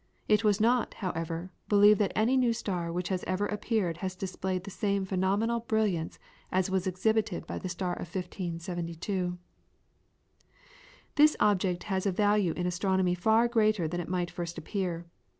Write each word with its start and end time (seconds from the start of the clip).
It 0.27 0.43
is 0.43 0.59
not, 0.59 0.95
however, 0.95 1.51
believed 1.69 1.99
that 1.99 2.11
any 2.15 2.35
new 2.35 2.53
star 2.53 2.91
which 2.91 3.09
has 3.09 3.23
ever 3.27 3.45
appeared 3.45 3.97
has 3.97 4.15
displayed 4.15 4.63
the 4.63 4.71
same 4.71 5.05
phenomenal 5.05 5.59
brilliance 5.59 6.17
as 6.51 6.71
was 6.71 6.87
exhibited 6.87 7.45
by 7.45 7.59
the 7.59 7.69
star 7.69 7.93
of 7.93 8.07
1572. 8.11 9.37
This 11.17 11.37
object 11.39 11.83
has 11.83 12.07
a 12.07 12.11
value 12.11 12.53
in 12.53 12.65
astronomy 12.65 13.13
far 13.13 13.47
greater 13.47 13.87
than 13.87 14.01
it 14.01 14.09
might 14.09 14.29
at 14.31 14.35
first 14.35 14.57
appear. 14.57 15.05